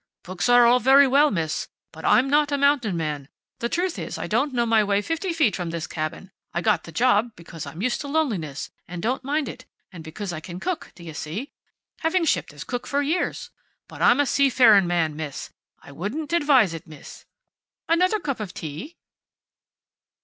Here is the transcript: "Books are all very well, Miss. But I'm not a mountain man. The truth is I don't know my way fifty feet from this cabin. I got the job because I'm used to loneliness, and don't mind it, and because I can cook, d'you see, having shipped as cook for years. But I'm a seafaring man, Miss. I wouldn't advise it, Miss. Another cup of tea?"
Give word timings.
"Books 0.23 0.49
are 0.49 0.65
all 0.65 0.79
very 0.79 1.07
well, 1.07 1.29
Miss. 1.29 1.67
But 1.91 2.05
I'm 2.05 2.27
not 2.27 2.51
a 2.51 2.57
mountain 2.57 2.97
man. 2.97 3.29
The 3.59 3.69
truth 3.69 3.99
is 3.99 4.17
I 4.17 4.25
don't 4.25 4.51
know 4.51 4.65
my 4.65 4.83
way 4.83 4.99
fifty 4.99 5.31
feet 5.31 5.55
from 5.55 5.69
this 5.69 5.85
cabin. 5.85 6.31
I 6.55 6.61
got 6.61 6.85
the 6.85 6.91
job 6.91 7.33
because 7.35 7.67
I'm 7.67 7.83
used 7.83 8.01
to 8.01 8.07
loneliness, 8.07 8.71
and 8.87 9.03
don't 9.03 9.23
mind 9.23 9.47
it, 9.47 9.65
and 9.91 10.03
because 10.03 10.33
I 10.33 10.39
can 10.39 10.59
cook, 10.59 10.91
d'you 10.95 11.13
see, 11.13 11.51
having 11.99 12.25
shipped 12.25 12.51
as 12.51 12.63
cook 12.63 12.87
for 12.87 13.03
years. 13.03 13.51
But 13.87 14.01
I'm 14.01 14.19
a 14.19 14.25
seafaring 14.25 14.87
man, 14.87 15.15
Miss. 15.15 15.51
I 15.83 15.91
wouldn't 15.91 16.33
advise 16.33 16.73
it, 16.73 16.87
Miss. 16.87 17.25
Another 17.87 18.19
cup 18.19 18.39
of 18.39 18.55
tea?" 18.55 18.97